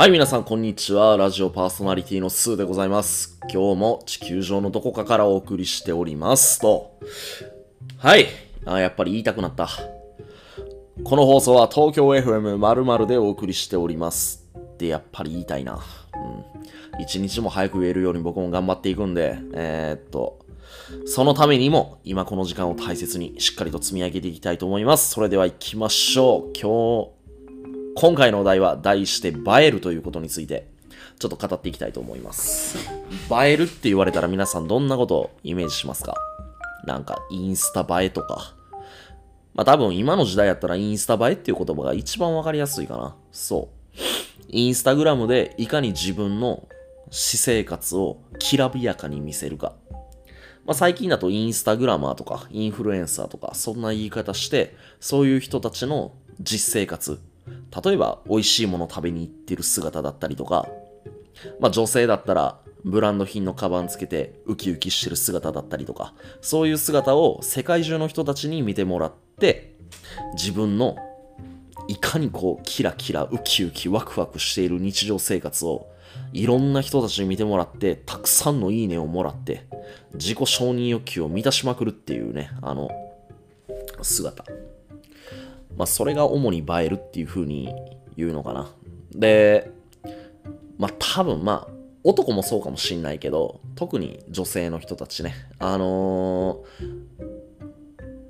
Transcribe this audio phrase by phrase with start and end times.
[0.00, 1.18] はい、皆さん、こんにちは。
[1.18, 3.38] ラジオパーソナリティのスーでございます。
[3.52, 6.58] 今日も地球上のどこかからお送りしております。
[6.58, 6.98] と。
[7.98, 8.24] はい。
[8.64, 9.68] あ、やっぱり言いたくなった。
[11.04, 14.48] この放送は東京 FM○○ でお送りしております。
[14.56, 15.74] ってやっぱり言いたいな。
[15.74, 17.02] うん。
[17.02, 20.38] 一日も早く言えるように僕も頑張っていくんで、えー、っと、
[21.04, 25.10] そのためにも今この時間を大切にしっかりと積み上げていきたいと思います。
[25.10, 26.58] それでは行きましょう。
[26.58, 27.19] 今日、
[27.96, 29.32] 今回のお題は題して映
[29.64, 30.68] えるということについて
[31.18, 32.78] ちょっと語っていきたいと思います。
[33.30, 36.14] 映えるって言われたら皆さんどんなことをイメージしますか？
[36.86, 38.54] なんかインスタ映えとか。
[39.54, 43.16] まあ多分今の時代やったらインスタ映えっていう言葉が一番わかりやすいかな。
[43.32, 44.00] そう。
[44.48, 46.68] インスタグラムでいかに自分の
[47.10, 49.74] 私生活をきらびやかに見せるか。
[50.64, 57.18] まあ、最近だとインスタグラマーとかインフルエンサーとかそんな言い方してそういう人たちの実生活
[57.84, 60.68] 例えば美味しいもの食べに行ってる姿だったりとか、
[61.60, 69.74] まあ、女性だったらブランド品のカバンつけてウキウキしてる姿だったりとかそういう姿を世界中の人たちに見てもらって
[70.34, 70.96] 自分の
[71.88, 75.88] いかにこうキラキラウキウキワクワクしている日常生活を
[76.32, 79.66] いろんな人たちに見てもらってたくさんのいいねをもらって
[80.14, 82.90] 自己承認欲求を満たしまくるっていうねあの
[84.02, 84.44] 姿。
[85.76, 87.74] まあそれが主に映えるっていう風に
[88.16, 88.74] 言うのかな。
[89.12, 89.70] で
[90.78, 95.34] まあ多分まあ男もそうかもしんないけど特に女性の人たちね。
[95.58, 97.20] あのー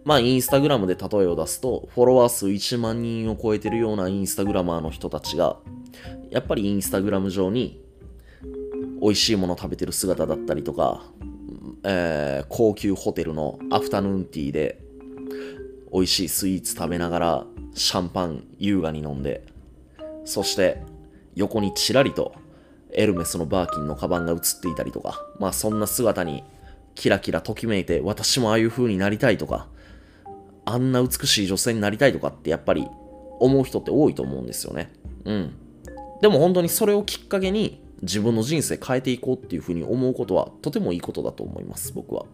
[0.04, 5.58] まあ、インスタグラムで例えを出すと、フォロワー数1万人を超えてるようなインスタグラマーの人たちが、
[6.30, 7.84] やっぱりインスタグラム上に、
[9.00, 11.04] 美味しいもの食べてる姿だったりとか、
[11.84, 14.82] えー高級ホテルのアフタヌーンティーで、
[15.92, 19.44] 美味しいスイーツ食べながら、シャンパン優雅に飲んで、
[20.24, 20.82] そして、
[21.34, 22.34] 横にちらりと、
[22.92, 26.44] エルメスのバーキンのカバンが映っていたりとか、まあそんな姿に、
[26.94, 29.68] キラキラときめいて、私もああいう風になりたいとか、
[30.64, 32.86] あんな美しい女性になりたいとかってやっぱり
[33.40, 34.92] 思う人って多いと思うんですよね。
[35.24, 35.52] うん。
[36.20, 42.26] でも本当にそれをきっかけに自分の人生変えていこうっていうふうに思うことはとてもいいことだと思います、僕は。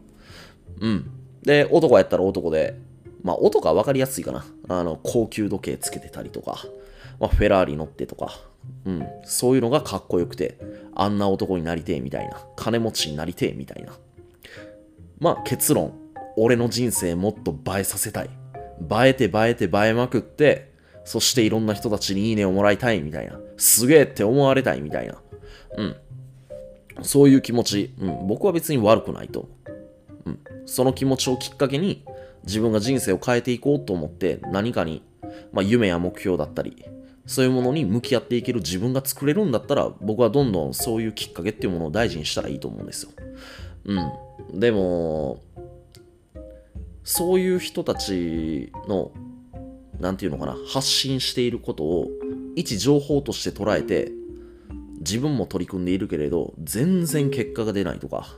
[0.80, 1.10] うん。
[1.42, 2.78] で、男やったら男で、
[3.26, 4.46] まあ男は分かりやすいかな。
[4.68, 6.64] あの、高級時計つけてたりとか、
[7.18, 8.38] まあフェラーリ乗ってとか、
[8.84, 9.04] うん。
[9.24, 10.58] そういうのがかっこよくて、
[10.94, 13.94] あんな男になりてえみたいな、金持ちになりてえみたいな。
[15.18, 15.92] まあ結論、
[16.36, 18.30] 俺の人生もっと映えさせたい。
[18.80, 20.70] 映えて映えて映えまくって、
[21.04, 23.40] そしていろんな人たちにいいねをもらいたいみたいな。
[23.56, 25.16] すげえって思われたいみたいな。
[25.78, 25.96] うん。
[27.02, 29.48] そういう気持ち、うん、僕は別に悪くないと。
[30.26, 30.38] うん。
[30.64, 32.04] その気持ちをきっかけに、
[32.46, 35.02] 自分が人生を変えていこうと思って、何かに、
[35.52, 36.84] まあ夢や目標だったり、
[37.26, 43.10] そういうものに向き合っていける自分が作れるんだったら、僕はどんどんそういうきっかけっていうものを大事にしたらいいと思うんですよ。
[43.86, 44.60] うん。
[44.60, 45.42] でも、
[47.02, 49.10] そういう人たちの、
[49.98, 52.08] なんていうのかな、発信していることを
[52.54, 54.12] 一情報として捉えて、
[55.00, 58.28] 自分も取り組んでいるけれど、全然結果が出ないとか、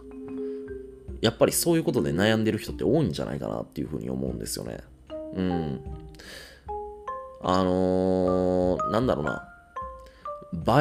[1.21, 4.79] やっぱりそういうことで悩んでる人って多いんじゃないかなっていうふうに思うんですよね。
[5.35, 5.81] うん。
[7.43, 9.49] あのー、なんだろうな。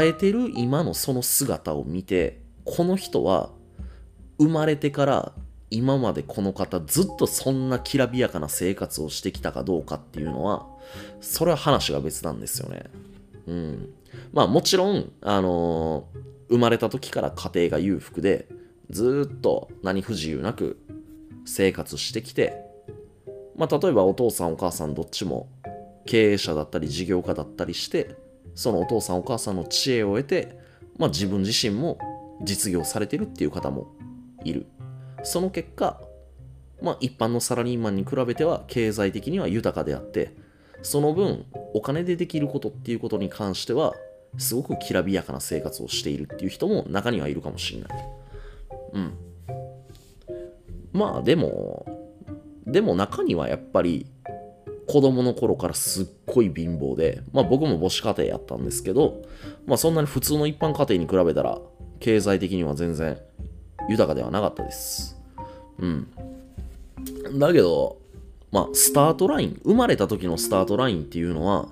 [0.01, 3.51] 映えてる今のその姿を見て、この人は
[4.39, 5.33] 生まれてから
[5.69, 10.65] 今までこの方ずっとそんなきらびやかな生活をしてきたかどうかっていうのは
[11.19, 12.83] それは話が別なんですよね
[13.47, 13.93] うん
[14.31, 18.47] まあもちろんあのー生まれた時から家庭が裕福で
[18.89, 20.79] ずっと何不自由なく
[21.45, 22.65] 生活してきて
[23.55, 25.49] まあ例えばお父さんお母さんどっちも
[26.05, 28.15] 経営者だったり事業家だったりして
[28.55, 30.57] そのお父さんお母さんの知恵を得て
[30.97, 31.97] まあ自分自身も
[32.43, 33.87] 実業されてるっていう方も
[34.43, 34.67] いる。
[35.23, 35.99] その結果、
[36.81, 40.35] まあ、一般のサラリーマンに比べては経済的には豊かであって
[40.83, 43.95] その分お金でできることっていうことに関しては
[44.37, 48.16] すごくきらびやかな生活をしているっていう人も中にはいるかもしれない。
[48.93, 49.13] うん
[50.93, 51.85] まあでも
[52.65, 54.07] でも中にはやっぱり
[54.87, 59.21] 子供の頃からすっごい貧乏で、まあ僕も母子家庭やったんですけど、
[59.65, 61.59] まあそんなに普通の一般家庭に比べたら、
[61.99, 63.17] 経済的には全然
[63.89, 65.17] 豊かではなかったです。
[65.79, 66.07] うん。
[67.37, 67.97] だけど、
[68.51, 71.67] まあ、スタートライン、生まれた時のスタートラインっていうのは、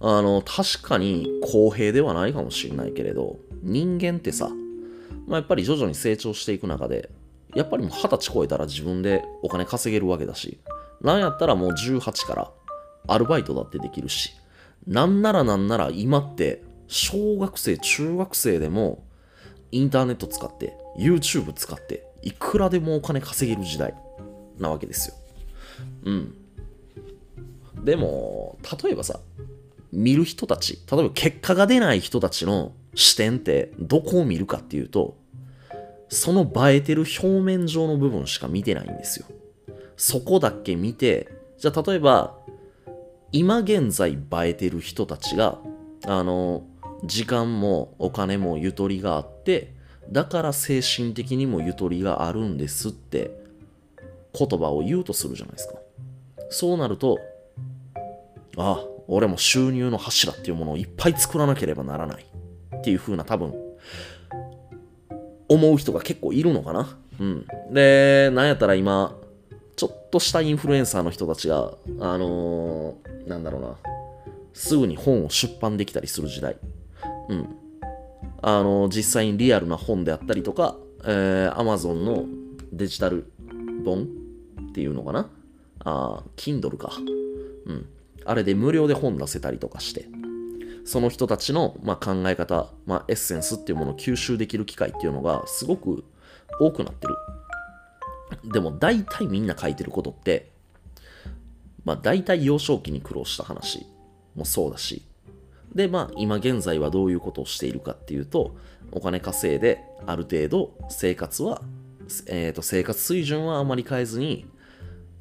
[0.00, 4.50] あの、確かに公平ではないかもしれないけれど、人間ってさ、
[5.28, 7.10] まあ、やっぱり徐々に成長していく中で、
[7.54, 10.58] やっぱりもう二十歳超えたら自分でお金稼げるわけだし、
[11.00, 12.50] なんやったらもう18から
[13.06, 14.32] アルバイトだってできるし、
[14.86, 19.04] なんならなんなら今って小学生、中学生でも
[19.70, 23.94] インターネット使って、YouTube 使って、いくらでもお金稼げる時代
[24.58, 25.14] なわけですよ。
[26.04, 26.34] うん。
[27.84, 29.20] でも、例えばさ、
[29.92, 35.16] 見る人たち、例えば結果が出ない人たちの視点ってどこを見るかっていうと、
[36.08, 39.26] その映えてる表面上の部分しか見てないんですよ。
[39.96, 42.36] そこだけ見て、じゃあ例えば、
[43.32, 44.18] 今現在映
[44.48, 45.58] えてる人たちが、
[46.06, 46.64] あの、
[47.04, 49.74] 時間もお金もゆとりがあって、
[50.10, 53.30] だから精神的にもゆとりがあるんですって
[54.32, 55.74] 言葉を言うとするじゃないですか。
[56.50, 57.18] そうなると、
[58.56, 62.26] ああ、俺も収入の柱っていうものをいっぱい作らなければならない
[62.76, 63.54] っていう風な多分
[65.48, 66.98] 思う人が結構いるのかな。
[67.18, 67.46] うん。
[67.72, 69.16] で、なんやったら今、
[69.76, 73.76] ちょっとしたインフルエンサーの人たちが、あのー、なんだろうな、
[74.52, 76.56] すぐに本を出版できたりする時代。
[77.30, 77.48] うん。
[78.42, 82.26] あのー、実際にリアルな本であったりとか、えー、Amazon の
[82.72, 83.30] デジタル
[83.84, 84.06] 本
[84.68, 85.30] っていうのかな
[85.84, 86.92] あ Kindle か。
[87.66, 87.88] うん。
[88.28, 90.08] あれで無料で本出せたりとかして。
[90.88, 96.02] その人たちの、まあ、考え方、まあ、エッセンスっていうものを吸収できる機会っていうのがすごく
[96.58, 97.14] 多くなってる。
[98.44, 100.50] でも大体みんな書いてることって、
[101.84, 103.86] まあ大体幼少期に苦労した話
[104.34, 105.02] もそうだし、
[105.74, 108.56] でまあ今現在はどういうことをしているかっていうと、
[108.90, 111.60] お金稼いである程度生活は、
[112.28, 114.46] えっ、ー、と生活水準はあまり変えずに、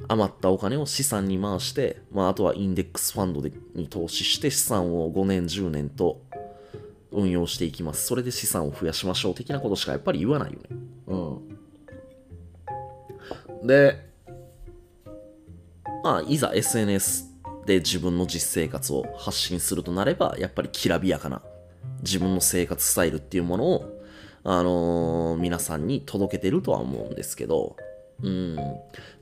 [0.07, 6.21] 余ったお金を資産に回して、まあ、あとはインデックスファンドでに投資して資産を5年、10年と
[7.11, 8.05] 運用していきます。
[8.05, 10.69] それで資産を増やしましょう的なことしかやっぱり言わないよね。
[11.07, 11.17] う
[13.65, 13.67] ん。
[13.67, 14.07] で、
[16.03, 17.25] まあ、いざ SNS
[17.65, 21.41] で自分の実生活を発信するとなれば、やっぱりきらびやかな
[22.01, 24.03] 自分の生活スタイルっていうものを、
[24.43, 27.75] あのー、皆さんに届けてるとは思うんですけど、
[28.23, 28.57] うん、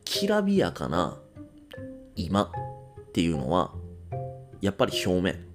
[0.03, 1.18] きらびやかな
[2.15, 3.74] 今っていうのは、
[4.62, 5.45] やっぱり表面。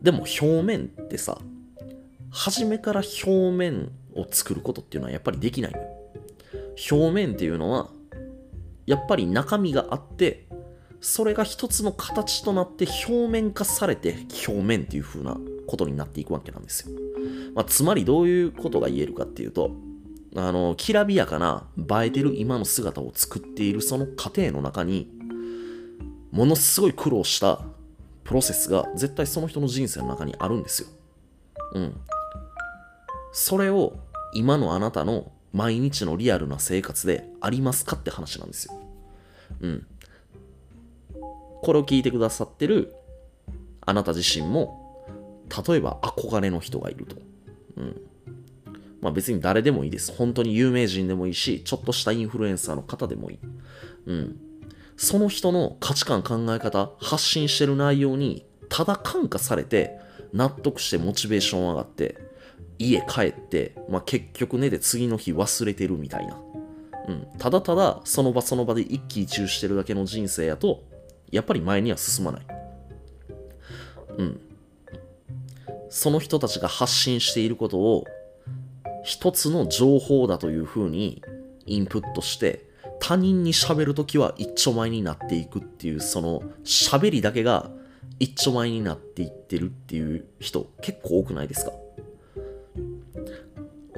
[0.00, 1.38] でも表面ってさ、
[2.30, 5.72] 初めから表面を作ることっていうのはやっぱりできない
[6.90, 7.90] 表面っていうのは、
[8.86, 10.48] やっぱり中身があって、
[11.00, 14.16] それが一つの形となって表面化されて
[14.46, 15.36] 表面っていう風な
[15.66, 16.96] ことになっていくわけなんですよ。
[17.54, 19.72] まあ、つまりどういうことが言えるかっていうと、
[20.34, 25.10] あの、きらびやかな映えてる今の姿を作っているその過程の中に、
[26.30, 27.60] ものすごい苦労した
[28.24, 30.88] プロセスが絶対その人の人生の中にあるんですよ。
[31.74, 32.00] うん。
[33.32, 33.96] それを
[34.34, 38.80] 今のあなたの毎日のリアルな生活でありますかって話なんですよ。
[39.60, 39.86] うん。
[41.62, 42.94] これを聞いてくださってる
[43.84, 45.06] あなた自身も、
[45.66, 47.16] 例えば憧れの人がいると。
[47.76, 48.01] うん。
[49.02, 50.12] まあ別に誰でもいいです。
[50.12, 53.38] 本当に有名人でもいいし、ちょっとしたインフルエンサーの方でもいい。
[54.06, 54.40] うん。
[54.96, 59.98] その人の価値観、考え方、発信してる内容に、ただ感化されて、
[60.32, 62.16] 納得してモチベーション上がって、
[62.78, 66.40] 家帰って、まあ、結局寝で次の日忘れてるみたいな。
[67.08, 67.26] うん。
[67.38, 70.84] ただただ、その場その場で一喜一憂してるだけの人生やと、
[71.32, 72.46] やっぱり前には進まない。
[74.18, 74.40] うん。
[75.90, 78.04] その人たちが発信していることを
[79.04, 81.22] 一つの情報だというふうに
[81.66, 82.68] インプットして
[83.00, 87.70] 他人に喋るときは一丁前になっていくっていうその喋りだけが
[88.20, 91.72] 一丁前になっていってるっていう人結構多くないですか？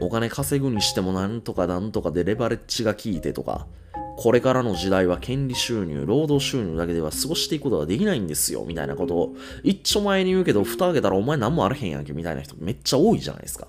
[0.00, 3.66] お金稼ぐにしてもなんとかなんとかでレバレッジが効いてとか
[4.16, 13.68] これからの時代は権利収入、労働収入だけでは過ごしていくことができないんですよ、みたいなことを一丁前に言うけど、蓋開けたらお前何もあらへんやんけ、みたいな人めっちゃ多いじゃないですか。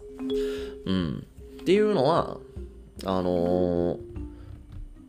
[0.86, 1.26] うん。
[1.62, 2.38] っていうのは、
[3.06, 4.00] あのー、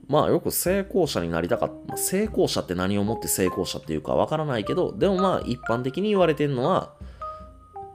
[0.09, 1.97] まあよく成功者になりたかった。
[1.97, 6.95] 成功者って何をもって成功者っていうかわからないけど、でもまあ一般的に言われてるのは、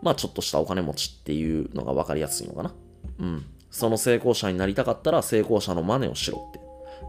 [0.01, 2.73] まあちょっとしたお金持ちっていうのが分かりやすいのかな。
[3.19, 3.45] うん。
[3.71, 6.60] その成功者になりたかったら成功者の真似をしろって。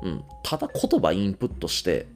[0.03, 0.25] うん。
[0.43, 2.07] ただ言葉インプットして、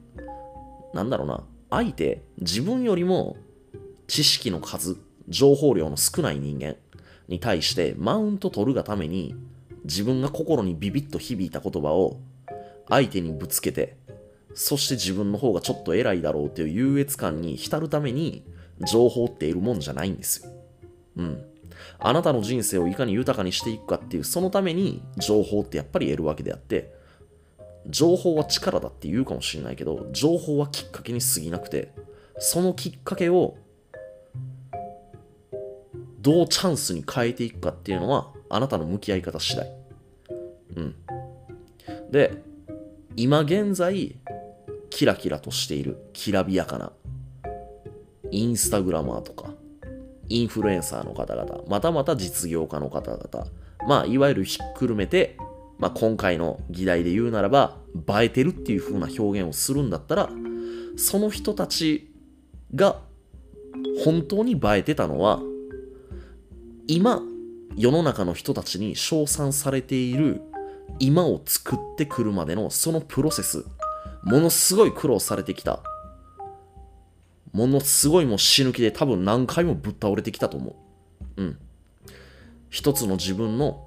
[0.93, 1.43] なんだろうな。
[1.69, 3.37] 相手、自分よりも
[4.07, 6.77] 知識の数、情報量の少ない人間。
[7.27, 9.35] に対してマウント取るがために
[9.83, 12.19] 自分が心にビビッと響いた言葉を
[12.89, 13.97] 相手にぶつけて
[14.53, 18.43] そして自分の方がちょっと偉いだろうという優越感に浸るために
[18.79, 20.51] 情報って得るもんじゃないんですよ。
[21.17, 21.43] うん。
[21.99, 26.95] あなたの人生をいかに豊かにしていくかっていうそのために情報ってやっぱり得るわけであって
[27.87, 31.93] 情報は力だって言うかもしれないけど情報はきっかけに過ぎなくて
[32.39, 33.55] そのきっかけを
[36.27, 39.71] どうチャンスに変えていくかっていうのは、あなたの向き合い方次第。
[40.75, 40.95] うん。
[42.11, 42.43] で、
[43.15, 44.17] 今現在、
[44.89, 46.91] キラキラとしている、きらびやかな、
[48.29, 49.53] インスタグラマーとか、
[50.27, 53.47] インフルエンサーの方々、またまた実業家の方々、
[53.87, 55.37] まあ、いわゆるひっくるめて、
[55.79, 60.29] まあ、今回の議題で言うならば、映えてるっていう風な表現をするんだったら、
[60.97, 62.11] その人たち
[62.73, 62.99] が
[64.03, 65.39] 本当に映えてたのは、
[66.87, 67.21] 今、
[67.75, 70.41] 世の中の人たちに称賛されている
[70.99, 73.65] 今を作ってくるまでのそのプロセス、
[74.23, 75.81] ものすごい苦労されてきた。
[77.53, 80.75] ものすごいもう死ぬ気で多分何回もぶっ倒れてきたと思
[81.37, 81.41] う。
[81.41, 81.59] うん。
[82.69, 83.86] 一つの自分の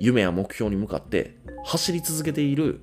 [0.00, 2.80] 夢や目標に向かって走り続けている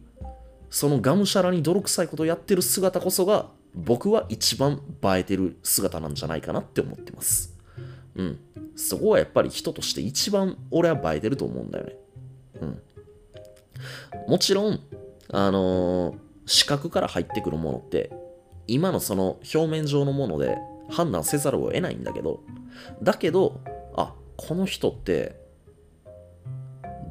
[0.69, 7.57] そのがむしゃらに泥臭いことをやってる姿こそが僕は一番映えてる姿なんじゃないかなって思ってます。
[8.15, 8.39] うん。
[8.75, 11.95] そこはやっぱり人として一番俺は映えてると思うんだよね。
[12.61, 12.81] うん。
[14.27, 14.79] もちろん、
[15.29, 16.15] あのー、
[16.45, 18.11] 視覚から入ってくるものって、
[18.67, 20.57] 今のその表面上のもので
[20.89, 22.43] 判断せざるを得ないんだけど、
[23.01, 23.61] だけど、
[23.95, 25.40] あ、この人って、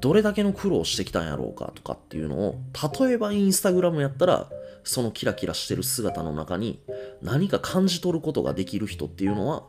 [0.00, 2.58] どれだけの苦労してきたんやろうかとかっていうのを、
[3.00, 4.48] 例えばインスタグラムやったら、
[4.82, 6.80] そのキラキラしてる姿の中に
[7.22, 9.64] 何か感じ取ることができる人っていうのは、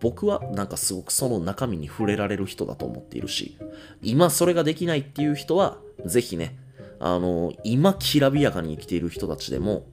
[0.00, 3.56] 僕はなんかすごくその中身に触れられる人だと思っているし、
[4.02, 6.58] 今それができないっていう人は、ぜひね、
[6.98, 9.86] あの、今きらびやかに生きている人たちでも、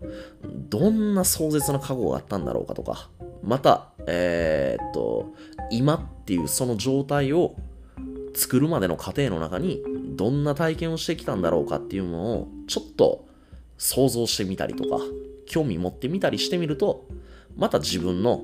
[0.44, 3.10] どんな壮絶な過去があったんだろうかとか、
[3.44, 5.34] また、えー、っと、
[5.70, 7.56] 今っていうその状態を
[8.34, 9.84] 作るまでの過程の中に、
[10.16, 13.28] どんな体験をしてきたんだろうかっていうのを、ちょっと
[13.78, 15.04] 想像してみたりとか、
[15.46, 17.08] 興味持ってみたりしてみると、
[17.56, 18.44] また自分の、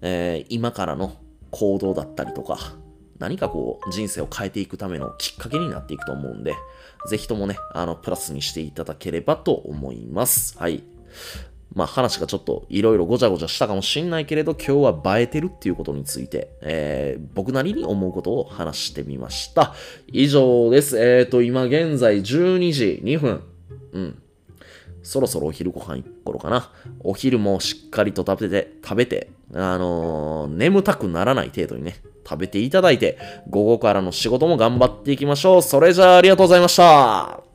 [0.00, 1.16] えー、今からの
[1.50, 2.76] 行動だったりとか、
[3.18, 6.54] 何かこう人生を変えていくためのきっかけになっていくと思うんで、
[7.08, 10.58] ぜひともね、あの、プラスにしていただければと思います。
[10.58, 10.82] はい。
[11.76, 19.74] まあ話がちょっといろいろごちゃごちゃしたかもしんないけれど、今日は映えてるっていうことについて、えー、僕なりに思うことを話してみました。
[20.08, 20.98] 以上です。
[20.98, 23.42] えっ、ー、と、今現在12時2分。
[23.92, 24.22] うん。
[25.02, 26.72] そろそろお昼ご飯行く頃かな。
[27.00, 33.18] お昼もしっかりと食べて、食べて、あのー、眠たくならない程度にね、食べていただいて、
[33.50, 35.62] 午後からの仕事も頑張っていきましょう。
[35.62, 37.45] それじゃあありがとうございました。